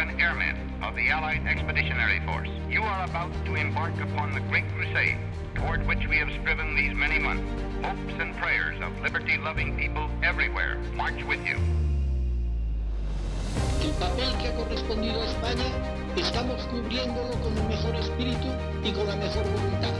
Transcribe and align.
and 0.00 0.18
airmen 0.18 0.56
of 0.82 0.96
the 0.96 1.10
Allied 1.10 1.46
Expeditionary 1.46 2.20
Force, 2.24 2.48
you 2.70 2.80
are 2.82 3.04
about 3.04 3.30
to 3.44 3.54
embark 3.54 3.92
upon 4.00 4.32
the 4.32 4.40
great 4.48 4.64
crusade 4.74 5.18
toward 5.54 5.86
which 5.86 6.06
we 6.08 6.16
have 6.16 6.30
striven 6.40 6.74
these 6.74 6.94
many 6.94 7.18
months. 7.18 7.44
Hopes 7.84 8.14
and 8.18 8.34
prayers 8.36 8.80
of 8.80 8.98
liberty-loving 9.02 9.76
people 9.76 10.08
everywhere 10.22 10.78
march 10.94 11.22
with 11.28 11.44
you. 11.44 11.58
El 13.84 13.92
papel 14.00 14.32
que 14.38 14.48
ha 14.48 14.54
correspondido 14.56 15.20
a 15.20 15.26
España 15.26 15.68
estamos 16.16 16.62
cubriéndolo 16.72 17.32
con 17.42 17.58
el 17.58 17.64
mejor 17.68 17.94
espíritu 17.96 18.48
y 18.82 18.92
con 18.92 19.06
la 19.06 19.16
mejor 19.16 19.44
voluntad. 19.44 19.92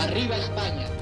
¡Arriba 0.00 0.36
España! 0.36 0.93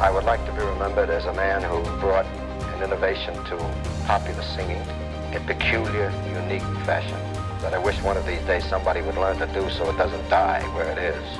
I 0.00 0.12
would 0.12 0.22
like 0.22 0.44
to 0.46 0.52
be 0.52 0.60
remembered 0.60 1.10
as 1.10 1.26
a 1.26 1.32
man 1.32 1.60
who 1.60 1.82
brought 1.98 2.24
an 2.24 2.84
innovation 2.84 3.34
to 3.46 3.56
popular 4.06 4.42
singing 4.44 4.80
in 5.32 5.44
peculiar, 5.44 6.12
unique 6.40 6.62
fashion 6.86 7.18
that 7.62 7.74
I 7.74 7.78
wish 7.78 8.00
one 8.02 8.16
of 8.16 8.24
these 8.24 8.40
days 8.42 8.64
somebody 8.64 9.02
would 9.02 9.16
learn 9.16 9.38
to 9.38 9.46
do 9.48 9.68
so 9.70 9.90
it 9.90 9.96
doesn't 9.96 10.28
die 10.30 10.62
where 10.76 10.88
it 10.92 10.98
is. 10.98 11.38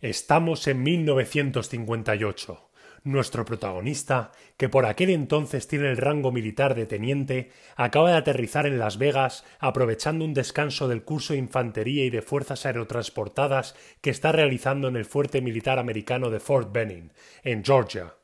Estamos 0.00 0.68
en 0.68 0.84
1958. 0.84 2.69
Nuestro 3.02 3.46
protagonista, 3.46 4.30
que 4.58 4.68
por 4.68 4.84
aquel 4.84 5.08
entonces 5.08 5.66
tiene 5.66 5.88
el 5.88 5.96
rango 5.96 6.32
militar 6.32 6.74
de 6.74 6.84
teniente, 6.84 7.50
acaba 7.74 8.10
de 8.10 8.18
aterrizar 8.18 8.66
en 8.66 8.78
Las 8.78 8.98
Vegas 8.98 9.42
aprovechando 9.58 10.22
un 10.22 10.34
descanso 10.34 10.86
del 10.86 11.02
curso 11.02 11.32
de 11.32 11.38
infantería 11.38 12.04
y 12.04 12.10
de 12.10 12.20
fuerzas 12.20 12.66
aerotransportadas 12.66 13.74
que 14.02 14.10
está 14.10 14.32
realizando 14.32 14.88
en 14.88 14.96
el 14.96 15.06
fuerte 15.06 15.40
militar 15.40 15.78
americano 15.78 16.28
de 16.28 16.40
Fort 16.40 16.72
Benning, 16.72 17.10
en 17.42 17.64
Georgia. 17.64 18.14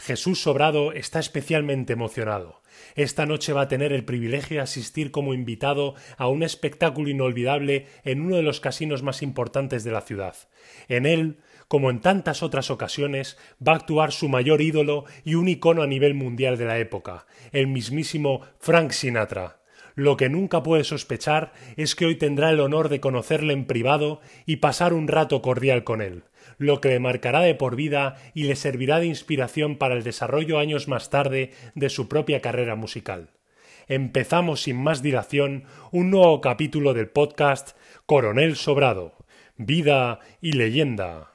Jesús 0.00 0.42
Sobrado 0.42 0.92
está 0.92 1.20
especialmente 1.20 1.92
emocionado. 1.92 2.60
Esta 2.96 3.26
noche 3.26 3.52
va 3.52 3.62
a 3.62 3.68
tener 3.68 3.92
el 3.92 4.04
privilegio 4.04 4.56
de 4.56 4.62
asistir 4.62 5.12
como 5.12 5.32
invitado 5.32 5.94
a 6.16 6.26
un 6.26 6.42
espectáculo 6.42 7.08
inolvidable 7.08 7.86
en 8.02 8.20
uno 8.20 8.36
de 8.36 8.42
los 8.42 8.60
casinos 8.60 9.02
más 9.02 9.22
importantes 9.22 9.84
de 9.84 9.92
la 9.92 10.00
ciudad. 10.00 10.36
En 10.88 11.06
él 11.06 11.38
como 11.68 11.90
en 11.90 12.00
tantas 12.00 12.42
otras 12.42 12.70
ocasiones, 12.70 13.38
va 13.66 13.72
a 13.72 13.76
actuar 13.76 14.12
su 14.12 14.28
mayor 14.28 14.60
ídolo 14.60 15.04
y 15.24 15.34
un 15.34 15.48
icono 15.48 15.82
a 15.82 15.86
nivel 15.86 16.14
mundial 16.14 16.58
de 16.58 16.66
la 16.66 16.78
época, 16.78 17.26
el 17.52 17.66
mismísimo 17.66 18.40
Frank 18.58 18.92
Sinatra. 18.92 19.60
Lo 19.96 20.16
que 20.16 20.28
nunca 20.28 20.62
puede 20.62 20.82
sospechar 20.82 21.52
es 21.76 21.94
que 21.94 22.06
hoy 22.06 22.16
tendrá 22.16 22.50
el 22.50 22.60
honor 22.60 22.88
de 22.88 23.00
conocerle 23.00 23.52
en 23.52 23.64
privado 23.64 24.20
y 24.44 24.56
pasar 24.56 24.92
un 24.92 25.06
rato 25.06 25.40
cordial 25.40 25.84
con 25.84 26.02
él, 26.02 26.24
lo 26.58 26.80
que 26.80 26.88
le 26.88 26.98
marcará 26.98 27.40
de 27.40 27.54
por 27.54 27.76
vida 27.76 28.16
y 28.34 28.44
le 28.44 28.56
servirá 28.56 28.98
de 28.98 29.06
inspiración 29.06 29.76
para 29.76 29.94
el 29.94 30.02
desarrollo 30.02 30.58
años 30.58 30.88
más 30.88 31.10
tarde 31.10 31.52
de 31.76 31.90
su 31.90 32.08
propia 32.08 32.40
carrera 32.40 32.74
musical. 32.74 33.30
Empezamos 33.86 34.62
sin 34.62 34.82
más 34.82 35.02
dilación 35.02 35.64
un 35.92 36.10
nuevo 36.10 36.40
capítulo 36.40 36.94
del 36.94 37.08
podcast 37.08 37.76
Coronel 38.06 38.56
Sobrado, 38.56 39.14
Vida 39.56 40.18
y 40.40 40.52
Leyenda. 40.52 41.33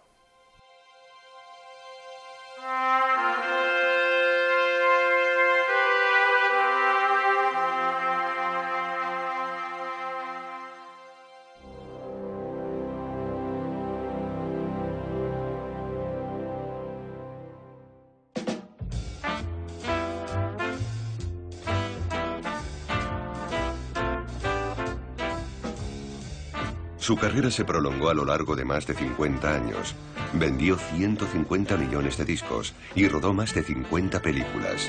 Su 27.10 27.18
carrera 27.18 27.50
se 27.50 27.66
prolongó 27.66 28.10
a 28.10 28.14
lo 28.14 28.24
largo 28.24 28.56
de 28.56 28.66
más 28.66 28.86
de 28.86 28.94
50 28.94 29.52
años. 29.52 29.96
Vendió 30.34 30.78
150 30.78 31.76
millones 31.76 32.18
de 32.18 32.26
discos 32.26 32.76
y 32.94 33.08
rodó 33.08 33.34
más 33.34 33.52
de 33.56 33.64
50 33.64 34.22
películas. 34.22 34.88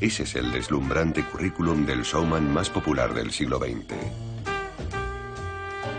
Ese 0.00 0.24
es 0.24 0.34
el 0.34 0.50
deslumbrante 0.50 1.22
currículum 1.22 1.86
del 1.86 2.02
showman 2.02 2.52
más 2.52 2.70
popular 2.70 3.14
del 3.14 3.30
siglo 3.30 3.60
XX. 3.60 3.94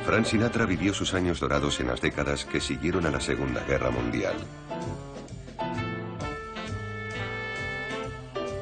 Frank 0.05 0.25
Sinatra 0.25 0.65
vivió 0.65 0.93
sus 0.93 1.13
años 1.13 1.39
dorados 1.39 1.79
en 1.79 1.87
las 1.87 2.01
décadas 2.01 2.43
que 2.43 2.59
siguieron 2.59 3.05
a 3.05 3.09
la 3.09 3.21
Segunda 3.21 3.63
Guerra 3.63 3.91
Mundial. 3.91 4.35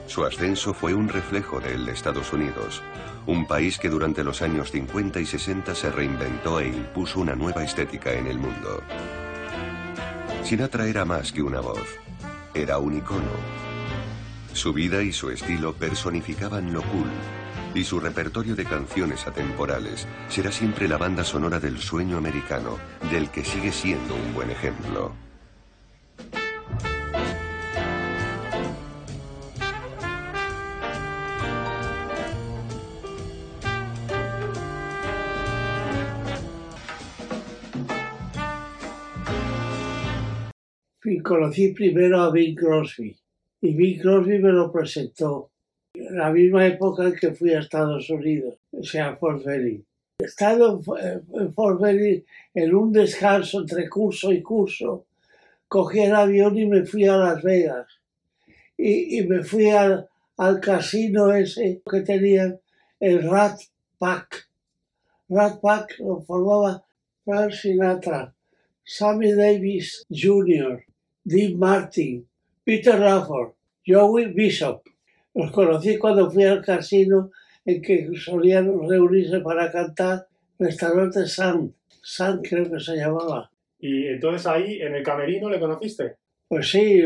Su 0.06 0.24
ascenso 0.26 0.76
fue 0.76 0.94
un 0.94 1.10
reflejo 1.10 1.60
del 1.60 1.88
de 1.88 1.94
Estados 1.94 2.32
Unidos, 2.34 2.84
un 3.28 3.46
país 3.46 3.78
que 3.78 3.90
durante 3.90 4.24
los 4.24 4.42
años 4.42 4.72
50 4.72 5.20
y 5.20 5.26
60 5.26 5.76
se 5.76 5.92
reinventó 5.92 6.60
e 6.60 6.68
impuso 6.68 7.20
una 7.20 7.36
nueva 7.36 7.64
estética 7.64 8.14
en 8.14 8.28
el 8.28 8.40
mundo. 8.40 8.82
Sinatra 10.44 10.88
era 10.88 11.06
más 11.06 11.32
que 11.32 11.42
una 11.42 11.60
voz, 11.60 11.88
era 12.54 12.78
un 12.78 12.98
icono. 12.98 13.22
Su 14.54 14.74
vida 14.74 15.02
y 15.02 15.14
su 15.14 15.30
estilo 15.30 15.74
personificaban 15.74 16.74
lo 16.74 16.82
cool, 16.82 17.10
y 17.74 17.84
su 17.84 18.00
repertorio 18.00 18.56
de 18.56 18.66
canciones 18.66 19.26
atemporales 19.28 20.08
será 20.28 20.52
siempre 20.52 20.88
la 20.88 20.98
banda 20.98 21.24
sonora 21.24 21.60
del 21.60 21.80
sueño 21.80 22.18
americano, 22.18 22.78
del 23.12 23.30
que 23.30 23.46
sigue 23.46 23.72
siendo 23.72 24.16
un 24.16 24.34
buen 24.34 24.50
ejemplo. 24.50 25.14
Conocí 41.22 41.74
primero 41.74 42.22
a 42.22 42.32
Bing 42.32 42.56
Crosby 42.56 43.16
y 43.62 43.74
Bing 43.74 44.00
Crosby 44.00 44.40
me 44.40 44.52
lo 44.52 44.72
presentó 44.72 45.52
en 45.94 46.18
la 46.18 46.32
misma 46.32 46.66
época 46.66 47.04
en 47.04 47.16
que 47.16 47.34
fui 47.34 47.54
a 47.54 47.60
Estados 47.60 48.10
Unidos, 48.10 48.56
o 48.72 48.84
sea, 48.84 49.16
Fort 49.18 49.44
Benning. 49.44 49.84
Estando 50.20 50.82
en 51.36 51.54
Fort 51.54 51.82
Benning, 51.82 52.24
en 52.54 52.76
un 52.76 52.92
descanso 52.92 53.62
entre 53.62 53.90
curso 53.90 54.32
y 54.32 54.42
curso, 54.42 55.06
cogí 55.68 56.00
el 56.00 56.16
avión 56.16 56.58
y 56.58 56.66
me 56.66 56.86
fui 56.86 57.06
a 57.06 57.18
Las 57.18 57.44
Vegas. 57.44 57.88
Y, 58.78 59.22
me 59.24 59.44
fui 59.44 59.70
al, 59.70 60.08
al, 60.38 60.60
casino 60.60 61.32
ese 61.32 61.82
que 61.90 62.02
tenían 62.02 62.60
el 63.00 63.30
Rat 63.30 63.60
Pack. 64.00 64.50
Rat 65.30 65.62
Pack 65.62 66.00
lo 66.00 66.22
formaba 66.22 66.84
Frank 67.24 67.52
Sinatra, 67.52 68.34
Sammy 68.84 69.34
Davis 69.34 70.04
Jr., 70.10 70.84
Dean 71.24 71.58
Martin, 71.58 72.28
Peter 72.64 72.98
Rafford, 73.00 73.54
Joey 73.86 74.34
Bishop. 74.34 74.82
Los 75.34 75.52
conocí 75.52 75.98
cuando 75.98 76.30
fui 76.30 76.44
al 76.44 76.64
casino 76.64 77.32
en 77.66 77.82
que 77.82 78.10
solían 78.16 78.88
reunirse 78.88 79.40
para 79.40 79.72
cantar 79.72 80.28
restaurante 80.60 81.26
Sun. 81.26 81.74
Sun 82.02 82.42
creo 82.42 82.70
que 82.70 82.80
se 82.80 82.96
llamaba. 82.96 83.50
¿Y 83.80 84.08
entonces 84.08 84.46
ahí 84.48 84.82
en 84.82 84.96
el 84.96 85.04
camerino 85.04 85.50
le 85.50 85.60
conociste? 85.60 86.16
Pues 86.48 86.70
sí, 86.70 87.02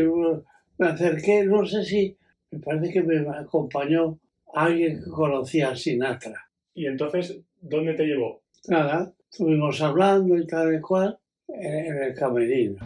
me 0.78 0.88
acerqué, 0.88 1.44
no 1.44 1.64
sé 1.64 1.84
si, 1.84 2.16
me 2.50 2.58
parece 2.58 2.92
que 2.92 3.02
me 3.02 3.18
acompañó 3.30 4.18
alguien 4.54 5.02
que 5.02 5.10
conocía 5.10 5.70
a 5.70 5.76
Sinatra. 5.76 6.48
¿Y 6.74 6.86
entonces 6.86 7.38
dónde 7.60 7.94
te 7.94 8.04
llevó? 8.04 8.42
Nada, 8.68 9.12
estuvimos 9.30 9.80
hablando 9.80 10.36
y 10.36 10.46
tal 10.46 10.74
y 10.74 10.80
cual 10.80 11.18
en 11.48 12.02
el 12.02 12.14
camerino. 12.14 12.76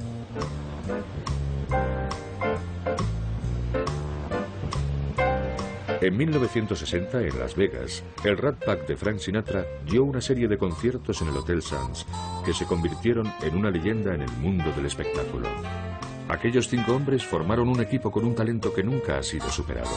En 6.03 6.17
1960, 6.17 7.21
en 7.21 7.39
Las 7.39 7.55
Vegas, 7.55 8.03
el 8.25 8.39
Rat 8.39 8.65
Pack 8.65 8.87
de 8.87 8.97
Frank 8.97 9.19
Sinatra 9.19 9.67
dio 9.85 10.03
una 10.03 10.23
serie 10.23 10.49
de 10.49 10.57
conciertos 10.57 11.21
en 11.21 11.29
el 11.29 11.37
Hotel 11.37 11.61
Sands 11.61 12.07
que 12.43 12.55
se 12.55 12.65
convirtieron 12.65 13.31
en 13.43 13.55
una 13.55 13.71
leyenda 13.71 14.15
en 14.15 14.23
el 14.23 14.33
mundo 14.39 14.73
del 14.73 14.87
espectáculo. 14.87 15.47
Aquellos 16.29 16.69
cinco 16.69 16.95
hombres 16.95 17.23
formaron 17.25 17.69
un 17.69 17.81
equipo 17.81 18.11
con 18.11 18.25
un 18.25 18.35
talento 18.35 18.73
que 18.73 18.83
nunca 18.83 19.19
ha 19.19 19.23
sido 19.23 19.51
superado. 19.51 19.91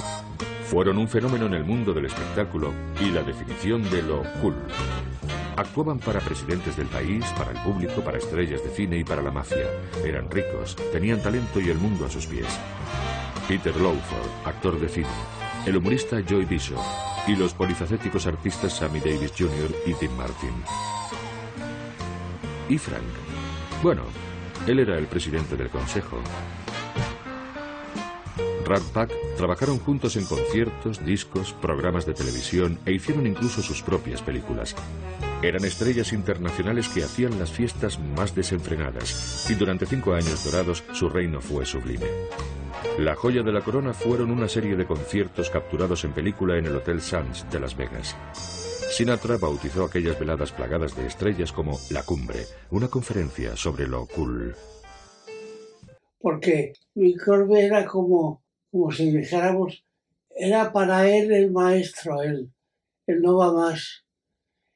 Fueron 0.66 0.98
un 0.98 1.08
fenómeno 1.08 1.46
en 1.46 1.54
el 1.54 1.64
mundo 1.64 1.94
del 1.94 2.06
espectáculo 2.06 2.74
y 3.00 3.10
la 3.12 3.24
definición 3.24 3.90
de 3.90 4.02
lo 4.02 4.24
cool. 4.42 4.56
Actuaban 5.56 6.00
para 6.00 6.20
presidentes 6.20 6.76
del 6.76 6.88
país, 6.88 7.24
para 7.38 7.52
el 7.52 7.58
público, 7.60 8.02
para 8.02 8.18
estrellas 8.18 8.64
de 8.64 8.70
cine 8.70 8.98
y 8.98 9.04
para 9.04 9.22
la 9.22 9.32
mafia. 9.32 9.68
Eran 10.04 10.30
ricos, 10.30 10.76
tenían 10.92 11.22
talento 11.22 11.60
y 11.60 11.70
el 11.70 11.78
mundo 11.78 12.06
a 12.06 12.10
sus 12.10 12.26
pies. 12.26 12.48
Peter 13.48 13.76
Lawford, 13.76 14.30
actor 14.46 14.80
de 14.80 14.90
cine. 14.90 15.08
el 15.66 15.78
humorista 15.78 16.20
Joy 16.22 16.46
Bishop 16.46 16.80
y 17.28 17.36
los 17.36 17.54
polifacéticos 17.54 18.28
artistas 18.28 18.74
Sammy 18.74 19.00
Davis 19.00 19.32
Jr. 19.38 19.74
y 19.86 19.94
Tim 19.94 20.12
Martin. 20.18 20.54
¿Y 22.68 22.78
Frank? 22.78 23.04
Bueno, 23.82 24.04
él 24.68 24.80
era 24.80 24.98
el 24.98 25.06
presidente 25.06 25.56
del 25.56 25.70
consejo. 25.70 26.18
Rat 28.66 28.84
Pack 28.94 29.12
trabajaron 29.38 29.78
juntos 29.80 30.16
en 30.16 30.26
conciertos, 30.26 31.06
discos, 31.06 31.54
programas 31.54 32.06
de 32.06 32.14
televisión 32.14 32.80
e 32.86 32.94
hicieron 32.94 33.28
incluso 33.28 33.62
sus 33.62 33.82
propias 33.82 34.22
películas. 34.22 34.76
Eran 35.44 35.66
estrellas 35.66 36.14
internacionales 36.14 36.88
que 36.88 37.04
hacían 37.04 37.38
las 37.38 37.52
fiestas 37.52 38.00
más 38.00 38.34
desenfrenadas 38.34 39.46
y 39.50 39.56
durante 39.56 39.86
cinco 39.86 40.14
años 40.14 40.46
dorados 40.46 40.86
su 40.94 41.10
reino 41.10 41.42
fue 41.42 41.66
sublime. 41.66 42.06
La 42.98 43.16
joya 43.16 43.44
de 43.44 43.52
la 43.52 43.60
corona 43.60 43.94
fueron 43.94 44.32
una 44.32 44.48
serie 44.48 44.78
de 44.78 44.86
conciertos 44.86 45.50
capturados 45.50 46.06
en 46.06 46.14
película 46.14 46.58
en 46.58 46.68
el 46.68 46.78
Hotel 46.78 47.02
Sands 47.02 47.46
de 47.52 47.60
Las 47.60 47.76
Vegas. 47.76 48.16
Sinatra 48.90 49.36
bautizó 49.36 49.84
aquellas 49.84 50.18
veladas 50.18 50.54
plagadas 50.54 50.96
de 50.96 51.08
estrellas 51.08 51.52
como 51.52 51.78
La 51.90 52.04
Cumbre, 52.04 52.46
una 52.72 52.88
conferencia 52.88 53.58
sobre 53.58 53.86
lo 53.86 54.08
cool. 54.08 54.56
Porque 56.20 56.72
Bill 56.94 57.18
era 57.58 57.86
como, 57.86 58.46
como 58.72 58.92
si 58.94 59.12
dijéramos, 59.12 59.84
era 60.30 60.72
para 60.72 61.10
él 61.10 61.34
el 61.34 61.52
maestro, 61.52 62.22
él, 62.22 62.50
él 63.08 63.22
no 63.22 63.36
va 63.36 63.52
más. 63.52 64.03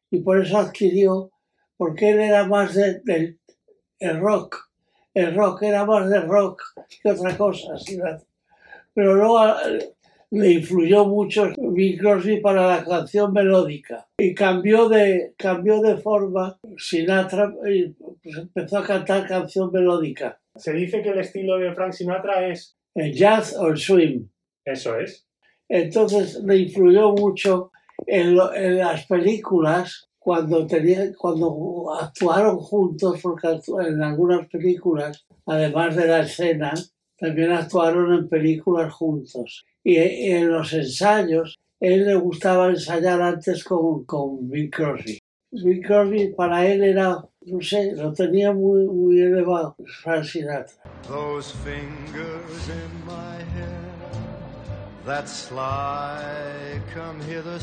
Y 0.09 0.19
por 0.19 0.41
eso 0.41 0.57
adquirió, 0.57 1.31
porque 1.75 2.11
él 2.11 2.19
era 2.19 2.45
más 2.45 2.73
del 2.75 3.01
de, 3.99 4.13
rock, 4.13 4.69
el 5.13 5.35
rock 5.35 5.63
era 5.63 5.85
más 5.85 6.09
de 6.09 6.21
rock 6.21 6.61
que 7.01 7.11
otra 7.11 7.35
cosa. 7.37 7.73
Pero 8.93 9.15
luego 9.15 9.39
le 10.31 10.51
influyó 10.51 11.05
mucho 11.05 11.51
Bing 11.57 11.97
Crosby 11.97 12.41
para 12.41 12.67
la 12.67 12.83
canción 12.83 13.31
melódica 13.31 14.07
y 14.17 14.33
cambió 14.33 14.89
de, 14.89 15.33
cambió 15.37 15.81
de 15.81 15.97
forma 15.97 16.59
Sinatra 16.77 17.53
y 17.69 17.89
pues 17.89 18.37
empezó 18.37 18.79
a 18.79 18.85
cantar 18.85 19.27
canción 19.27 19.71
melódica. 19.71 20.39
Se 20.55 20.73
dice 20.73 21.01
que 21.01 21.09
el 21.09 21.19
estilo 21.19 21.57
de 21.57 21.73
Frank 21.73 21.93
Sinatra 21.93 22.47
es 22.47 22.77
el 22.95 23.13
jazz 23.13 23.55
o 23.57 23.67
el 23.67 23.77
swing. 23.77 24.25
Eso 24.65 24.97
es. 24.97 25.25
Entonces 25.69 26.41
le 26.43 26.57
influyó 26.57 27.11
mucho 27.11 27.71
en, 28.05 28.37
en 28.55 28.77
las 28.77 29.05
películas 29.05 30.07
cuando, 30.27 30.67
tenía, 30.67 31.13
cuando 31.17 31.93
actuaron 31.99 32.57
juntos, 32.59 33.19
porque 33.21 33.59
en 33.79 34.03
algunas 34.03 34.47
películas, 34.47 35.25
además 35.45 35.95
de 35.95 36.07
la 36.07 36.19
escena, 36.19 36.73
también 37.17 37.51
actuaron 37.51 38.13
en 38.13 38.29
películas 38.29 38.93
juntos 38.93 39.65
y 39.83 39.95
en 39.95 40.49
los 40.51 40.73
ensayos, 40.73 41.55
él 41.79 42.05
le 42.05 42.15
gustaba 42.15 42.67
ensayar 42.69 43.21
antes 43.21 43.63
con, 43.63 44.03
con 44.03 44.49
Bing 44.49 44.69
Crosby. 44.69 45.17
Bing 45.51 45.81
Crosby 45.81 46.33
para 46.35 46.67
él 46.67 46.83
era, 46.83 47.23
no 47.45 47.61
sé, 47.61 47.93
lo 47.95 48.11
tenía 48.11 48.51
muy, 48.51 48.85
muy 48.85 49.21
elevado, 49.21 49.77
Frank 50.03 50.25
Sinatra. 50.25 50.73
Those 51.07 51.53
fingers 51.63 52.67
in 52.67 53.05
my 53.05 53.86
come 56.93 57.21
hither 57.21 57.59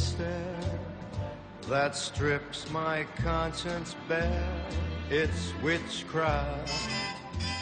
that 1.69 1.95
strips 1.95 2.71
my 2.73 3.05
conscience 3.23 3.95
bare, 4.09 4.67
it's 5.11 5.53
witchcraft. 5.63 6.73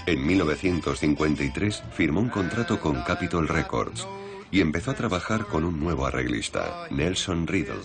En 0.07 0.25
1953 0.25 1.83
firmó 1.93 2.21
un 2.21 2.29
contrato 2.29 2.79
con 2.79 3.03
Capitol 3.03 3.49
Records 3.49 4.07
y 4.53 4.61
empezó 4.61 4.93
a 4.93 4.95
trabajar 4.95 5.47
con 5.47 5.65
un 5.65 5.81
nuevo 5.81 6.07
arreglista, 6.07 6.87
Nelson 6.91 7.49
Riddle, 7.49 7.83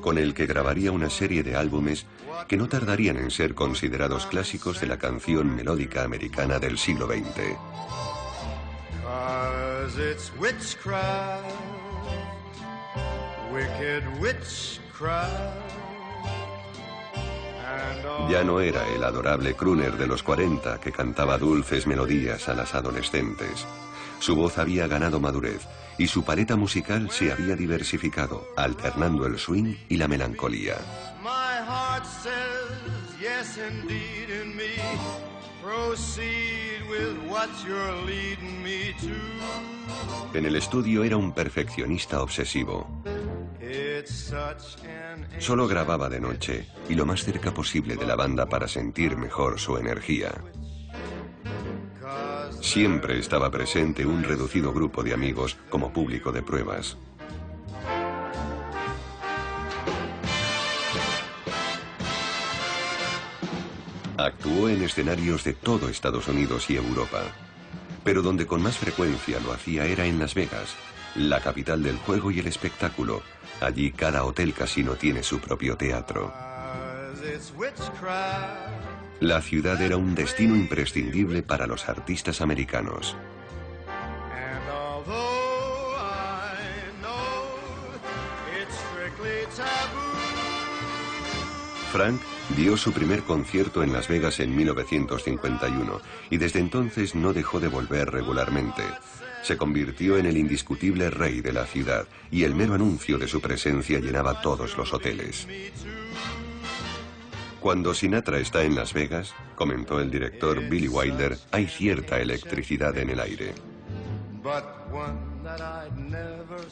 con 0.00 0.18
el 0.18 0.34
que 0.34 0.46
grabaría 0.46 0.92
una 0.92 1.10
serie 1.10 1.42
de 1.42 1.56
álbumes 1.56 2.06
que 2.46 2.56
no 2.56 2.68
tardarían 2.68 3.16
en 3.16 3.32
ser 3.32 3.56
considerados 3.56 4.26
clásicos 4.26 4.80
de 4.80 4.86
la 4.86 4.98
canción 4.98 5.56
melódica 5.56 6.04
americana 6.04 6.60
del 6.60 6.78
siglo 6.78 7.08
XX. 7.08 8.11
Ya 18.28 18.44
no 18.44 18.60
era 18.60 18.86
el 18.88 19.02
adorable 19.02 19.54
crooner 19.54 19.96
de 19.96 20.06
los 20.06 20.22
40 20.22 20.80
que 20.80 20.92
cantaba 20.92 21.36
dulces 21.38 21.86
melodías 21.86 22.48
a 22.48 22.54
las 22.54 22.74
adolescentes. 22.74 23.66
Su 24.20 24.36
voz 24.36 24.58
había 24.58 24.86
ganado 24.86 25.18
madurez 25.18 25.66
y 25.98 26.06
su 26.06 26.24
paleta 26.24 26.56
musical 26.56 27.10
se 27.10 27.32
había 27.32 27.56
diversificado, 27.56 28.46
alternando 28.56 29.26
el 29.26 29.38
swing 29.38 29.74
y 29.88 29.96
la 29.96 30.06
melancolía. 30.06 30.76
En 40.34 40.46
el 40.46 40.56
estudio 40.56 41.04
era 41.04 41.16
un 41.16 41.32
perfeccionista 41.32 42.22
obsesivo. 42.22 43.02
Solo 45.38 45.68
grababa 45.68 46.08
de 46.08 46.20
noche 46.20 46.66
y 46.88 46.94
lo 46.94 47.06
más 47.06 47.24
cerca 47.24 47.52
posible 47.52 47.96
de 47.96 48.06
la 48.06 48.16
banda 48.16 48.46
para 48.46 48.68
sentir 48.68 49.16
mejor 49.16 49.58
su 49.58 49.76
energía. 49.76 50.32
Siempre 52.60 53.18
estaba 53.18 53.50
presente 53.50 54.06
un 54.06 54.22
reducido 54.22 54.72
grupo 54.72 55.02
de 55.02 55.14
amigos 55.14 55.56
como 55.68 55.92
público 55.92 56.32
de 56.32 56.42
pruebas. 56.42 56.96
Actuó 64.38 64.68
en 64.68 64.82
escenarios 64.82 65.44
de 65.44 65.52
todo 65.52 65.88
Estados 65.88 66.26
Unidos 66.26 66.68
y 66.70 66.76
Europa, 66.76 67.22
pero 68.02 68.22
donde 68.22 68.46
con 68.46 68.62
más 68.62 68.76
frecuencia 68.78 69.38
lo 69.40 69.52
hacía 69.52 69.84
era 69.84 70.06
en 70.06 70.18
Las 70.18 70.34
Vegas, 70.34 70.74
la 71.14 71.40
capital 71.40 71.82
del 71.82 71.96
juego 71.98 72.30
y 72.30 72.40
el 72.40 72.46
espectáculo. 72.46 73.22
Allí 73.60 73.92
cada 73.92 74.24
hotel 74.24 74.52
casino 74.52 74.94
tiene 74.94 75.22
su 75.22 75.38
propio 75.38 75.76
teatro. 75.76 76.32
La 79.20 79.40
ciudad 79.42 79.80
era 79.80 79.96
un 79.96 80.14
destino 80.14 80.56
imprescindible 80.56 81.42
para 81.42 81.66
los 81.66 81.88
artistas 81.88 82.40
americanos. 82.40 83.16
Frank 91.92 92.20
dio 92.56 92.76
su 92.76 92.92
primer 92.92 93.22
concierto 93.22 93.82
en 93.82 93.92
Las 93.92 94.08
Vegas 94.08 94.40
en 94.40 94.54
1951 94.54 96.00
y 96.30 96.36
desde 96.36 96.60
entonces 96.60 97.14
no 97.14 97.32
dejó 97.32 97.60
de 97.60 97.68
volver 97.68 98.10
regularmente. 98.10 98.82
Se 99.42 99.56
convirtió 99.56 100.18
en 100.18 100.26
el 100.26 100.36
indiscutible 100.36 101.10
rey 101.10 101.40
de 101.40 101.52
la 101.52 101.66
ciudad 101.66 102.06
y 102.30 102.44
el 102.44 102.54
mero 102.54 102.74
anuncio 102.74 103.18
de 103.18 103.28
su 103.28 103.40
presencia 103.40 103.98
llenaba 103.98 104.40
todos 104.40 104.76
los 104.76 104.92
hoteles. 104.92 105.46
Cuando 107.60 107.94
Sinatra 107.94 108.38
está 108.38 108.62
en 108.64 108.74
Las 108.74 108.92
Vegas, 108.92 109.34
comentó 109.54 110.00
el 110.00 110.10
director 110.10 110.60
Billy 110.68 110.88
Wilder, 110.88 111.38
hay 111.52 111.66
cierta 111.66 112.20
electricidad 112.20 112.96
en 112.98 113.10
el 113.10 113.20
aire. 113.20 113.54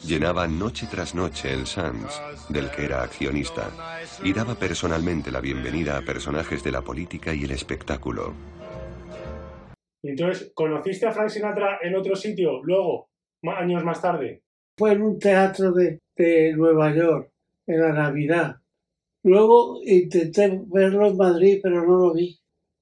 Llenaba 0.03 0.47
noche 0.47 0.87
tras 0.91 1.15
noche 1.15 1.53
el 1.53 1.65
Sands, 1.65 2.21
del 2.49 2.69
que 2.71 2.85
era 2.85 3.03
accionista, 3.03 3.69
y 4.23 4.33
daba 4.33 4.55
personalmente 4.55 5.31
la 5.31 5.41
bienvenida 5.41 5.97
a 5.97 6.01
personajes 6.01 6.63
de 6.63 6.71
la 6.71 6.81
política 6.81 7.33
y 7.33 7.43
el 7.43 7.51
espectáculo. 7.51 8.33
¿Y 10.03 10.09
entonces 10.09 10.51
conociste 10.53 11.05
a 11.05 11.11
Frank 11.11 11.29
Sinatra 11.29 11.79
en 11.81 11.95
otro 11.95 12.15
sitio 12.15 12.61
luego, 12.63 13.09
años 13.43 13.83
más 13.83 14.01
tarde? 14.01 14.43
Fue 14.77 14.93
en 14.93 15.01
un 15.01 15.19
teatro 15.19 15.71
de, 15.71 15.99
de 16.15 16.53
Nueva 16.53 16.93
York, 16.93 17.31
en 17.67 17.81
la 17.81 17.93
Navidad. 17.93 18.55
Luego 19.23 19.79
intenté 19.83 20.61
verlo 20.65 21.07
en 21.07 21.17
Madrid, 21.17 21.59
pero 21.61 21.85
no 21.85 21.97
lo 21.97 22.13
vi. 22.13 22.39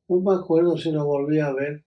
No 0.07 0.21
me 0.21 0.39
acuerdo 0.39 0.77
si 0.77 0.91
lo 0.91 1.05
volví 1.05 1.39
a 1.39 1.51
ver. 1.51 1.83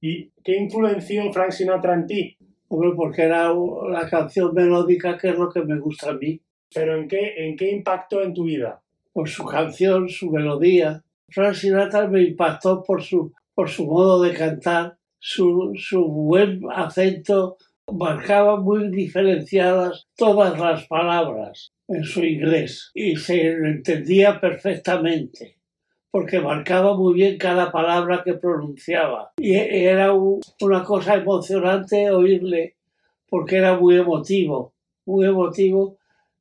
¿Y 0.00 0.30
qué 0.44 0.56
influenció 0.56 1.32
Frank 1.32 1.50
Sinatra 1.50 1.94
en 1.94 2.06
ti? 2.06 2.36
Hombre, 2.68 2.92
porque 2.96 3.22
era 3.22 3.52
la 3.52 4.08
canción 4.08 4.54
melódica 4.54 5.18
que 5.18 5.30
es 5.30 5.38
lo 5.38 5.50
que 5.50 5.62
me 5.62 5.78
gusta 5.78 6.10
a 6.10 6.14
mí. 6.14 6.40
¿Pero 6.72 6.96
en 6.96 7.08
qué, 7.08 7.34
en 7.36 7.56
qué 7.56 7.70
impactó 7.70 8.22
en 8.22 8.34
tu 8.34 8.44
vida? 8.44 8.82
Por 9.16 9.30
su 9.30 9.46
canción, 9.46 10.10
su 10.10 10.30
melodía. 10.30 11.02
Frank 11.30 11.54
Sinatra 11.54 12.06
me 12.06 12.20
impactó 12.22 12.82
por 12.82 13.02
su, 13.02 13.32
por 13.54 13.70
su 13.70 13.86
modo 13.86 14.20
de 14.20 14.34
cantar, 14.34 14.98
su, 15.18 15.72
su 15.74 16.04
buen 16.06 16.60
acento. 16.70 17.56
Marcaba 17.90 18.60
muy 18.60 18.90
diferenciadas 18.90 20.06
todas 20.18 20.60
las 20.60 20.86
palabras 20.86 21.72
en 21.88 22.04
su 22.04 22.22
inglés 22.24 22.90
y 22.92 23.16
se 23.16 23.52
entendía 23.52 24.38
perfectamente 24.38 25.56
porque 26.10 26.38
marcaba 26.38 26.94
muy 26.94 27.14
bien 27.14 27.38
cada 27.38 27.72
palabra 27.72 28.20
que 28.22 28.34
pronunciaba. 28.34 29.32
Y 29.38 29.54
era 29.54 30.12
una 30.12 30.84
cosa 30.84 31.14
emocionante 31.14 32.10
oírle 32.10 32.76
porque 33.30 33.56
era 33.56 33.78
muy 33.78 33.96
emotivo. 33.96 34.74
muy 35.06 35.26
emotivo. 35.26 35.96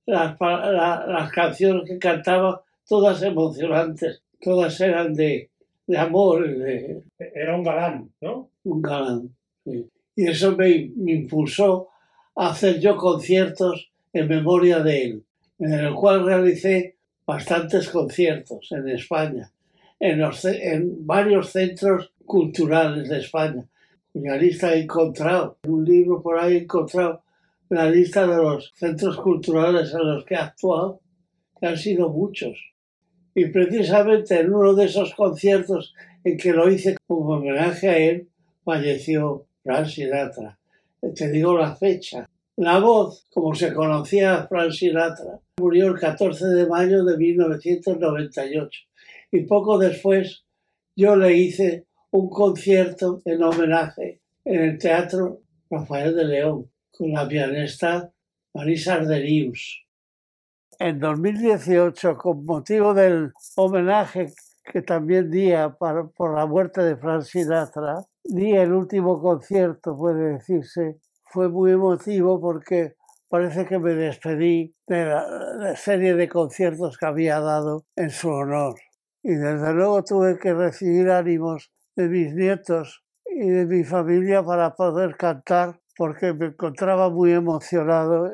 Las, 0.05 0.35
las 0.41 1.31
canciones 1.31 1.89
que 1.89 1.97
cantaba, 1.97 2.64
todas 2.87 3.21
emocionantes, 3.23 4.23
todas 4.41 4.79
eran 4.81 5.13
de, 5.13 5.49
de 5.87 5.97
amor. 5.97 6.47
De, 6.47 7.03
Era 7.17 7.55
un 7.55 7.63
galán, 7.63 8.11
¿no? 8.21 8.49
Un 8.63 8.81
galán, 8.81 9.35
sí. 9.63 9.89
Y 10.15 10.27
eso 10.27 10.55
me, 10.55 10.91
me 10.95 11.13
impulsó 11.13 11.89
a 12.35 12.49
hacer 12.49 12.79
yo 12.79 12.95
conciertos 12.95 13.91
en 14.13 14.27
memoria 14.27 14.79
de 14.79 15.03
él, 15.03 15.23
en 15.59 15.73
el 15.73 15.93
cual 15.93 16.25
realicé 16.25 16.95
bastantes 17.25 17.89
conciertos 17.89 18.71
en 18.71 18.87
España, 18.89 19.51
en, 19.99 20.19
los, 20.19 20.45
en 20.45 21.05
varios 21.05 21.49
centros 21.51 22.11
culturales 22.25 23.09
de 23.09 23.19
España, 23.19 23.65
cuya 24.13 24.37
lista 24.37 24.73
he 24.73 24.83
encontrado, 24.83 25.57
en 25.63 25.71
un 25.71 25.85
libro 25.85 26.21
por 26.21 26.39
ahí 26.39 26.55
he 26.55 26.61
encontrado 26.63 27.23
la 27.69 27.89
lista 27.89 28.27
de 28.27 28.37
los 28.37 28.71
centros 28.75 29.17
culturales 29.17 29.93
en 29.93 30.07
los 30.07 30.23
que 30.23 30.35
he 30.35 30.37
actuado, 30.37 31.01
que 31.59 31.67
han 31.67 31.77
sido 31.77 32.09
muchos. 32.09 32.57
Y 33.35 33.47
precisamente 33.47 34.39
en 34.39 34.53
uno 34.53 34.73
de 34.73 34.85
esos 34.85 35.13
conciertos 35.13 35.93
en 36.23 36.37
que 36.37 36.53
lo 36.53 36.71
hice 36.71 36.95
como 37.05 37.35
homenaje 37.35 37.89
a 37.89 37.97
él, 37.97 38.29
falleció 38.63 39.45
Frank 39.61 39.87
Sinatra. 39.87 40.57
Te 41.13 41.29
digo 41.29 41.57
la 41.57 41.75
fecha. 41.75 42.27
La 42.55 42.79
voz, 42.79 43.27
como 43.33 43.53
se 43.53 43.73
conocía 43.73 44.35
a 44.35 44.47
Frank 44.47 44.71
Sinatra, 44.71 45.41
murió 45.59 45.87
el 45.87 45.99
14 45.99 46.47
de 46.47 46.65
mayo 46.65 47.03
de 47.03 47.17
1998. 47.17 48.81
Y 49.31 49.41
poco 49.41 49.77
después 49.77 50.45
yo 50.95 51.17
le 51.17 51.35
hice 51.35 51.85
un 52.11 52.29
concierto 52.29 53.21
en 53.25 53.43
homenaje 53.43 54.21
en 54.45 54.61
el 54.61 54.77
Teatro 54.77 55.41
Rafael 55.69 56.15
de 56.15 56.23
León 56.23 56.71
con 56.91 57.11
la 57.11 57.27
pianista 57.27 58.11
Marisa 58.53 58.95
Arderius. 58.95 59.84
En 60.79 60.99
2018, 60.99 62.17
con 62.17 62.45
motivo 62.45 62.93
del 62.93 63.31
homenaje 63.55 64.33
que 64.63 64.81
también 64.81 65.31
di 65.31 65.53
por 65.79 66.35
la 66.35 66.45
muerte 66.45 66.81
de 66.81 66.97
Frank 66.97 67.21
Sinatra, 67.21 68.03
di 68.23 68.53
el 68.53 68.73
último 68.73 69.21
concierto, 69.21 69.95
puede 69.95 70.33
decirse. 70.33 70.99
Fue 71.31 71.47
muy 71.49 71.71
emotivo 71.71 72.41
porque 72.41 72.95
parece 73.29 73.65
que 73.65 73.79
me 73.79 73.93
despedí 73.93 74.75
de 74.87 75.05
la 75.05 75.75
serie 75.75 76.15
de 76.15 76.27
conciertos 76.27 76.97
que 76.97 77.05
había 77.05 77.39
dado 77.39 77.85
en 77.95 78.09
su 78.09 78.29
honor. 78.29 78.75
Y 79.23 79.33
desde 79.33 79.73
luego 79.73 80.03
tuve 80.03 80.37
que 80.37 80.53
recibir 80.53 81.09
ánimos 81.09 81.71
de 81.95 82.09
mis 82.09 82.33
nietos 82.33 83.03
y 83.25 83.47
de 83.47 83.65
mi 83.65 83.83
familia 83.83 84.43
para 84.43 84.75
poder 84.75 85.15
cantar 85.15 85.79
porque 85.97 86.33
me 86.33 86.47
encontraba 86.47 87.09
muy 87.09 87.31
emocionado 87.31 88.29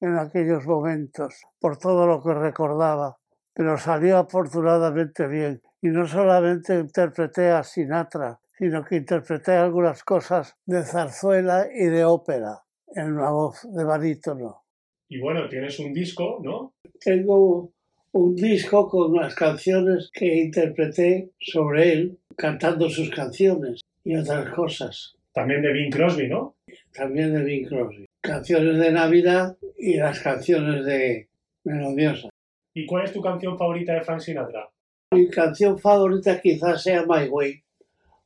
en 0.00 0.16
aquellos 0.18 0.66
momentos 0.66 1.42
por 1.60 1.78
todo 1.78 2.06
lo 2.06 2.22
que 2.22 2.34
recordaba, 2.34 3.16
pero 3.54 3.78
salió 3.78 4.18
afortunadamente 4.18 5.26
bien. 5.26 5.62
Y 5.80 5.88
no 5.88 6.06
solamente 6.06 6.78
interpreté 6.78 7.50
a 7.50 7.62
Sinatra, 7.62 8.40
sino 8.58 8.84
que 8.84 8.96
interpreté 8.96 9.52
algunas 9.52 10.02
cosas 10.02 10.56
de 10.64 10.82
zarzuela 10.82 11.66
y 11.72 11.84
de 11.86 12.04
ópera 12.04 12.62
en 12.94 13.12
una 13.12 13.30
voz 13.30 13.66
de 13.70 13.84
barítono. 13.84 14.62
Y 15.08 15.20
bueno, 15.20 15.48
tienes 15.48 15.78
un 15.78 15.92
disco, 15.92 16.40
¿no? 16.42 16.72
Tengo 17.00 17.70
un 18.12 18.34
disco 18.34 18.88
con 18.88 19.14
las 19.14 19.34
canciones 19.34 20.10
que 20.12 20.44
interpreté 20.44 21.30
sobre 21.38 21.92
él, 21.92 22.18
cantando 22.36 22.88
sus 22.88 23.10
canciones 23.10 23.82
y 24.04 24.16
otras 24.16 24.52
cosas. 24.54 25.14
También 25.32 25.62
de 25.62 25.72
Bing 25.72 25.92
Crosby, 25.92 26.28
¿no? 26.28 26.56
También 26.94 27.34
de 27.34 27.44
Bing 27.44 27.68
Crosby. 27.68 28.05
Canciones 28.26 28.78
de 28.78 28.90
Navidad 28.90 29.56
y 29.78 29.96
las 29.96 30.18
canciones 30.18 30.84
de 30.84 31.28
Melodiosa. 31.62 32.28
¿Y 32.74 32.84
cuál 32.84 33.04
es 33.04 33.12
tu 33.12 33.20
canción 33.20 33.56
favorita 33.56 33.94
de 33.94 34.02
Frank 34.02 34.20
Sinatra? 34.20 34.68
Mi 35.12 35.28
canción 35.28 35.78
favorita 35.78 36.40
quizás 36.40 36.82
sea 36.82 37.06
My 37.06 37.28
Way, 37.28 37.62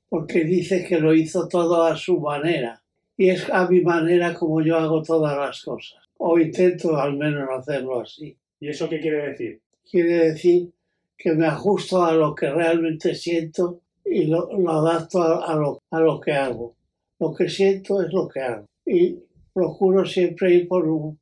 porque 0.09 0.45
dice 0.45 0.87
que 0.87 0.99
lo 0.99 1.15
hizo 1.15 1.47
todo 1.49 1.85
a 1.85 1.95
su 1.97 2.19
manera. 2.19 2.83
Y 3.19 3.29
es 3.29 3.51
a 3.51 3.69
mi 3.69 3.83
manera 3.83 4.33
como 4.33 4.63
yo 4.63 4.79
hago 4.79 5.03
todas 5.03 5.37
las 5.37 5.63
cosas. 5.63 6.03
O 6.17 6.39
intento 6.39 6.97
al 6.97 7.19
menos 7.19 7.47
hacerlo 7.51 8.01
así. 8.01 8.35
¿Y 8.59 8.69
eso 8.69 8.89
qué 8.89 9.01
quiere 9.01 9.29
decir? 9.29 9.61
Quiere 9.89 10.31
decir 10.31 10.71
que 11.19 11.33
me 11.33 11.47
ajusto 11.47 12.03
a 12.03 12.15
lo 12.15 12.35
que 12.35 12.51
realmente 12.51 13.15
siento 13.15 13.83
y 14.03 14.25
lo, 14.25 14.49
adapto 14.71 15.23
a, 15.23 15.55
lo, 15.57 15.83
a 15.91 16.01
lo 16.01 16.19
que 16.19 16.33
hago. 16.33 16.75
Lo 17.19 17.35
que 17.35 17.51
siento 17.51 18.03
es 18.03 18.11
lo 18.15 18.27
que 18.27 18.41
hago. 18.41 18.65
Y 18.87 19.19
procuro 19.53 20.05
siempre 20.05 20.55
ir 20.55 20.69
por 20.69 20.87
un, 20.89 21.21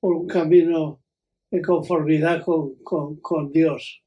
por 0.00 0.14
un 0.14 0.26
camino 0.26 1.02
de 1.50 1.62
conformidad 1.62 2.42
con, 2.44 2.76
con, 2.82 3.20
con 3.20 3.50
Dios. 3.50 4.02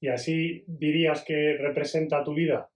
¿Y 0.00 0.08
así 0.08 0.64
dirías 0.66 1.24
que 1.24 1.56
representa 1.58 2.22
tu 2.22 2.34
vida? 2.34 2.70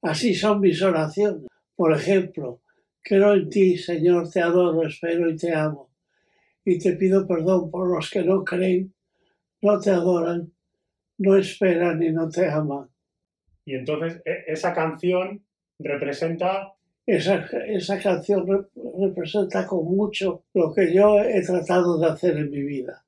Así 0.00 0.34
son 0.34 0.60
mis 0.60 0.82
oraciones. 0.82 1.46
Por 1.76 1.92
ejemplo, 1.92 2.62
creo 3.02 3.34
en 3.34 3.48
ti, 3.50 3.76
Señor, 3.76 4.30
te 4.30 4.40
adoro, 4.40 4.86
espero 4.86 5.28
y 5.28 5.36
te 5.36 5.54
amo. 5.54 5.90
Y 6.64 6.78
te 6.78 6.92
pido 6.94 7.26
perdón 7.26 7.70
por 7.70 7.94
los 7.94 8.08
que 8.10 8.22
no 8.22 8.44
creen, 8.44 8.94
no 9.60 9.78
te 9.80 9.90
adoran, 9.90 10.52
no 11.18 11.36
esperan 11.36 12.02
y 12.02 12.10
no 12.10 12.28
te 12.28 12.48
aman. 12.48 12.88
Y 13.64 13.74
entonces 13.74 14.22
e, 14.24 14.44
esa 14.46 14.72
canción 14.72 15.44
representa... 15.78 16.72
Esa, 17.04 17.46
esa 17.66 17.98
canción 17.98 18.46
representa 19.00 19.66
con 19.66 19.84
mucho 19.84 20.44
lo 20.54 20.72
que 20.72 20.94
yo 20.94 21.20
he 21.20 21.42
tratado 21.42 21.98
de 21.98 22.06
hacer 22.06 22.36
en 22.36 22.50
mi 22.50 22.62
vida. 22.62 23.04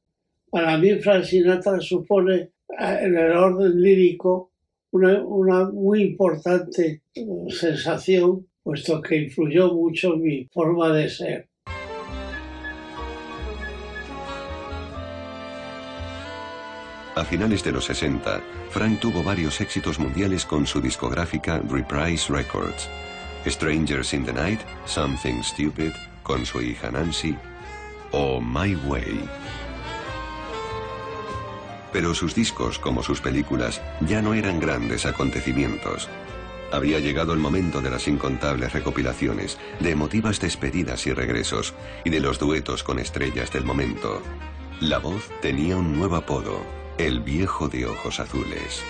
Para 0.51 0.77
mí, 0.79 0.95
Frank 0.97 1.25
Sinatra 1.25 1.81
supone 1.81 2.51
en 2.69 3.17
el 3.17 3.33
orden 3.33 3.81
lírico 3.81 4.53
una, 4.91 5.23
una 5.25 5.71
muy 5.71 6.03
importante 6.03 7.03
eh, 7.15 7.27
sensación, 7.49 8.47
puesto 8.63 9.01
que 9.01 9.17
influyó 9.17 9.73
mucho 9.73 10.15
en 10.15 10.23
mi 10.23 10.45
forma 10.47 10.93
de 10.93 11.09
ser. 11.09 11.49
A 17.17 17.25
finales 17.25 17.63
de 17.63 17.71
los 17.71 17.85
60, 17.85 18.43
Frank 18.71 18.99
tuvo 18.99 19.23
varios 19.23 19.61
éxitos 19.61 20.01
mundiales 20.01 20.45
con 20.45 20.67
su 20.67 20.81
discográfica 20.81 21.63
Reprise 21.69 22.33
Records. 22.33 22.89
Strangers 23.51 24.15
in 24.15 24.25
the 24.25 24.33
Night, 24.33 24.61
Something 24.87 25.43
Stupid, 25.43 25.93
con 26.23 26.47
su 26.47 26.61
hija 26.63 26.91
Nancy, 26.91 27.37
o 28.11 28.41
My 28.41 28.75
Way. 28.75 29.29
Pero 31.93 32.15
sus 32.15 32.35
discos, 32.35 32.79
como 32.79 33.03
sus 33.03 33.21
películas, 33.21 33.81
ya 34.01 34.21
no 34.21 34.35
eran 34.35 34.59
grandes 34.59 35.07
acontecimientos. 35.07 36.09
Había 36.73 36.99
llegado 36.99 37.33
el 37.33 37.39
momento 37.39 37.81
de 37.81 37.91
las 37.91 38.09
incontables 38.09 38.73
recopilaciones, 38.73 39.59
de 39.79 39.91
emotivas 39.91 40.41
despedidas 40.41 41.07
y 41.07 41.13
regresos, 41.13 41.75
y 42.05 42.11
de 42.11 42.21
los 42.21 42.39
duetos 42.39 42.83
con 42.83 42.99
estrellas 42.99 43.53
del 43.53 43.65
momento. 43.65 44.23
La 44.81 44.99
voz 44.99 45.31
tenía 45.41 45.77
un 45.77 45.97
nuevo 45.97 46.17
apodo, 46.17 46.61
el 46.99 47.21
viejo 47.21 47.69
de 47.69 47.87
ojos 47.87 48.19
azules. 48.19 48.83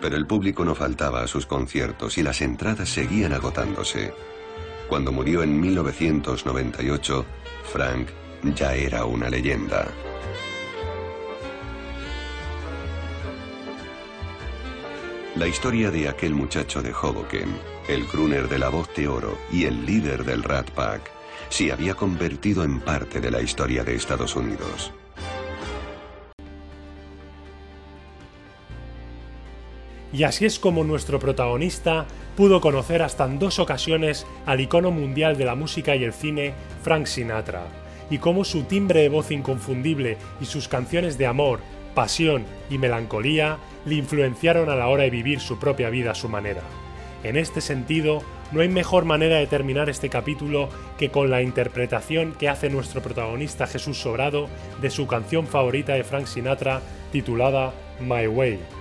Pero 0.00 0.16
el 0.16 0.26
público 0.26 0.64
no 0.64 0.74
faltaba 0.74 1.22
a 1.22 1.26
sus 1.26 1.46
conciertos 1.46 2.16
y 2.18 2.22
las 2.22 2.40
entradas 2.40 2.88
seguían 2.88 3.32
agotándose. 3.32 4.12
Cuando 4.88 5.12
murió 5.12 5.42
en 5.42 5.60
1998, 5.60 7.24
Frank 7.72 8.08
ya 8.54 8.74
era 8.74 9.04
una 9.04 9.28
leyenda. 9.28 9.86
La 15.36 15.46
historia 15.46 15.90
de 15.90 16.08
aquel 16.08 16.34
muchacho 16.34 16.82
de 16.82 16.92
Hoboken, 16.92 17.56
el 17.88 18.04
crooner 18.06 18.48
de 18.48 18.58
la 18.58 18.68
voz 18.68 18.92
de 18.94 19.06
oro 19.06 19.38
y 19.52 19.64
el 19.64 19.86
líder 19.86 20.24
del 20.24 20.42
Rat 20.42 20.70
Pack, 20.72 21.10
se 21.48 21.72
había 21.72 21.94
convertido 21.94 22.64
en 22.64 22.80
parte 22.80 23.20
de 23.20 23.30
la 23.30 23.40
historia 23.40 23.84
de 23.84 23.94
Estados 23.94 24.34
Unidos. 24.34 24.92
Y 30.12 30.24
así 30.24 30.44
es 30.44 30.58
como 30.58 30.84
nuestro 30.84 31.18
protagonista 31.18 32.06
pudo 32.36 32.60
conocer 32.60 33.02
hasta 33.02 33.24
en 33.26 33.38
dos 33.38 33.58
ocasiones 33.58 34.26
al 34.46 34.60
icono 34.60 34.90
mundial 34.90 35.36
de 35.36 35.44
la 35.44 35.54
música 35.54 35.94
y 35.94 36.04
el 36.04 36.12
cine, 36.12 36.54
Frank 36.82 37.06
Sinatra, 37.06 37.62
y 38.10 38.18
cómo 38.18 38.44
su 38.44 38.64
timbre 38.64 39.02
de 39.02 39.08
voz 39.08 39.30
inconfundible 39.30 40.16
y 40.40 40.46
sus 40.46 40.66
canciones 40.66 41.16
de 41.16 41.26
amor, 41.26 41.60
pasión 41.94 42.44
y 42.68 42.78
melancolía 42.78 43.58
le 43.84 43.96
influenciaron 43.96 44.68
a 44.68 44.76
la 44.76 44.88
hora 44.88 45.04
de 45.04 45.10
vivir 45.10 45.40
su 45.40 45.58
propia 45.58 45.90
vida 45.90 46.12
a 46.12 46.16
su 46.16 46.28
manera. 46.28 46.62
En 47.22 47.36
este 47.36 47.60
sentido, 47.60 48.22
no 48.50 48.62
hay 48.62 48.68
mejor 48.68 49.04
manera 49.04 49.36
de 49.36 49.46
terminar 49.46 49.88
este 49.88 50.08
capítulo 50.08 50.68
que 50.98 51.10
con 51.10 51.30
la 51.30 51.42
interpretación 51.42 52.32
que 52.32 52.48
hace 52.48 52.70
nuestro 52.70 53.02
protagonista 53.02 53.66
Jesús 53.66 53.98
Sobrado 53.98 54.48
de 54.80 54.90
su 54.90 55.06
canción 55.06 55.46
favorita 55.46 55.92
de 55.92 56.02
Frank 56.02 56.26
Sinatra 56.26 56.80
titulada 57.12 57.72
My 58.00 58.26
Way. 58.26 58.79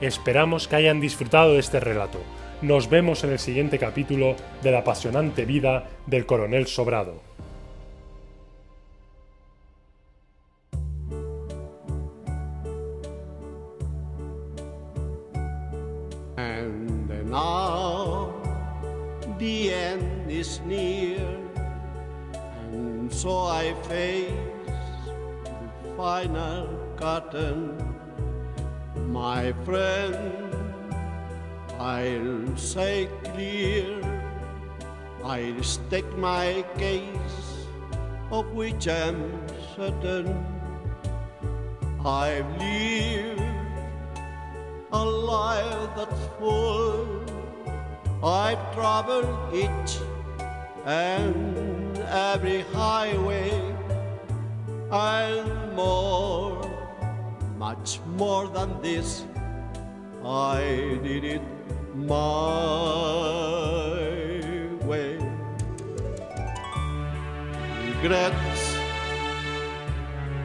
Esperamos 0.00 0.68
que 0.68 0.76
hayan 0.76 1.00
disfrutado 1.00 1.54
de 1.54 1.58
este 1.58 1.80
relato. 1.80 2.20
Nos 2.62 2.88
vemos 2.88 3.24
en 3.24 3.30
el 3.30 3.40
siguiente 3.40 3.78
capítulo 3.78 4.36
de 4.62 4.70
la 4.70 4.78
apasionante 4.78 5.44
vida 5.44 5.88
del 6.06 6.24
coronel 6.24 6.66
Sobrado. 6.66 7.20
And 16.36 17.08
now 17.28 18.32
the 19.38 19.72
end 19.72 20.30
is 20.30 20.60
near, 20.64 21.18
and 22.72 23.12
so 23.12 23.46
I 23.46 23.74
face 23.88 24.30
the 25.82 25.96
final. 25.96 26.78
My 29.08 29.52
friend, 29.64 30.54
I'll 31.78 32.56
say 32.56 33.08
clear, 33.24 34.02
I'll 35.24 35.62
stake 35.62 36.16
my 36.18 36.62
case, 36.76 37.66
of 38.30 38.52
which 38.52 38.86
I'm 38.86 39.32
certain. 39.74 40.44
I've 42.04 42.46
lived 42.58 43.40
a 44.92 45.04
life 45.04 45.90
that's 45.96 46.26
full. 46.38 47.24
I've 48.22 48.60
traveled 48.74 49.54
each 49.54 49.98
and 50.84 51.98
every 51.98 52.60
highway 52.72 53.50
and 54.90 55.74
more, 55.74 56.57
much 57.58 57.98
more 58.16 58.46
than 58.46 58.80
this. 58.80 59.24
I 60.24 60.98
did 61.02 61.24
it 61.24 61.42
my 61.94 62.38
way. 64.86 65.18
Regrets, 67.86 68.62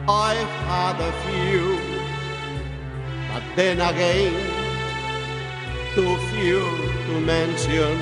I've 0.08 0.54
had 0.66 0.96
a 1.00 1.12
few, 1.24 1.78
but 3.30 3.44
then 3.54 3.80
again, 3.80 4.34
too 5.94 6.16
few 6.32 6.62
to 7.06 7.20
mention. 7.20 7.94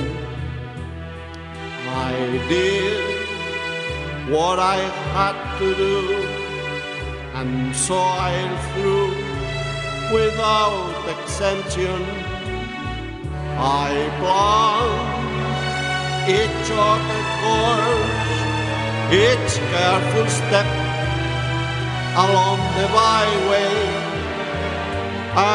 I 1.95 2.13
did 2.49 3.23
what 4.31 4.59
I 4.59 4.79
had 5.13 5.59
to 5.59 5.75
do, 5.75 6.42
and 7.43 7.75
so 7.75 7.97
I'll 7.99 8.59
through 8.71 9.11
without 10.15 11.03
exemption. 11.15 12.01
I 13.85 13.93
plan 14.21 14.91
each 16.39 16.69
ordered 16.89 17.31
course, 17.43 18.39
each 19.25 19.53
careful 19.73 20.27
step 20.39 20.69
along 22.25 22.61
the 22.79 22.87
byway, 22.99 23.77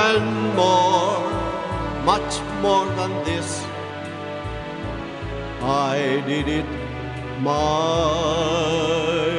and 0.02 0.28
more, 0.60 1.24
much 2.12 2.34
more 2.64 2.88
than 3.00 3.14
this. 3.28 3.50
I 5.62 6.22
did 6.28 6.48
it 6.60 6.70
my. 7.42 9.37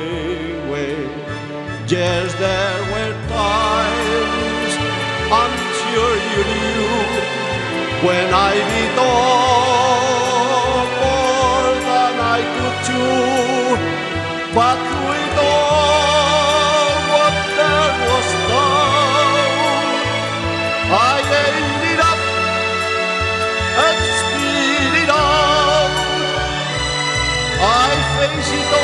Yes, 2.20 2.34
there 2.34 2.82
were 2.92 3.14
times, 3.30 4.72
I'm 5.40 5.54
sure 5.78 6.14
you 6.32 6.42
knew, 6.50 6.90
when 8.06 8.28
I 8.34 8.54
did 8.74 8.94
all 8.98 10.82
more 10.98 11.74
than 11.88 12.14
I 12.36 12.40
could 12.54 12.78
do. 12.90 13.06
But 14.52 14.78
it 15.22 15.38
all, 15.46 16.90
what 17.14 17.36
there 17.58 17.94
was 18.08 18.28
done, 18.50 19.34
I 20.90 21.16
ended 21.46 22.00
up 22.10 22.20
and 23.86 23.98
speed 24.18 24.92
it 25.04 25.10
out. 25.22 25.92
I 27.62 27.90
face 28.18 28.52
it 28.58 28.70
all 28.74 28.77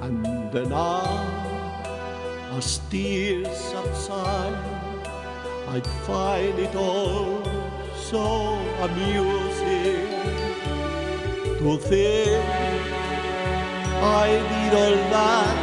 and 0.00 0.22
now 0.70 1.44
as 2.56 2.80
tears 2.90 3.54
subside, 3.54 4.56
I'd 5.68 5.86
find 6.06 6.58
it 6.58 6.74
all 6.74 7.42
so 7.96 8.56
amusing. 8.86 10.08
To 11.58 11.76
think 11.76 12.44
I 14.02 14.28
did 14.50 14.72
all 14.82 14.98
that, 15.16 15.56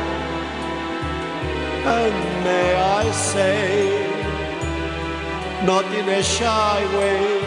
and 1.98 2.16
may 2.44 2.76
I 2.76 3.12
say, 3.12 3.66
not 5.66 5.86
in 6.00 6.10
a 6.10 6.22
shy 6.22 6.80
way, 6.98 7.42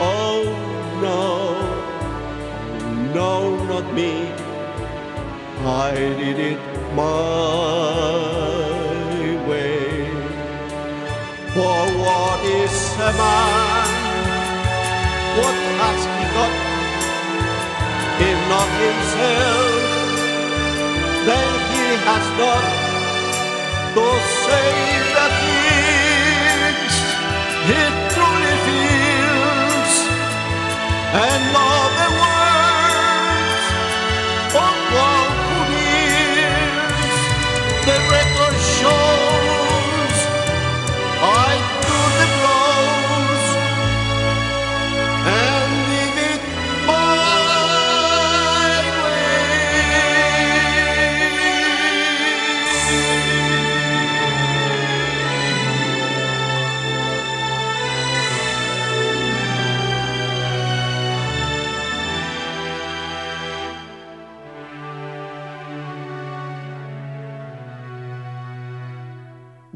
oh 0.00 0.31
no, 3.14 3.64
not 3.64 3.92
me. 3.94 4.12
I 5.64 5.92
did 5.94 6.38
it 6.38 6.60
my 6.94 8.02
way. 9.48 10.10
For 11.54 11.80
what 12.04 12.40
is 12.44 12.76
a 13.08 13.12
man? 13.20 13.88
What 15.38 15.56
has 15.80 16.00
he 16.14 16.24
got? 16.36 16.52
If 18.28 18.38
not 18.52 18.70
himself, 18.84 19.74
then 21.28 21.50
he 21.70 21.84
has 22.06 22.26
not 22.40 22.64
to 23.96 24.06
say 24.44 24.72
the 25.16 25.26
things 25.42 26.94
he 27.68 27.80
truly 28.12 28.54
feels 28.66 29.94
and 31.24 31.42
all 31.56 31.88
the 32.00 32.21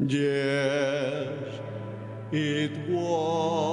Yes, 0.09 1.59
it 2.31 2.71
was 2.89 3.66